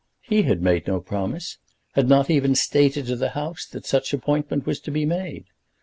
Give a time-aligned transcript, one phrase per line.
[0.23, 1.59] He had made no promise;
[1.91, 5.45] had not even stated to the House that such appointment was to be made.